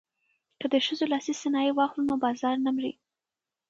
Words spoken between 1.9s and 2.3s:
نو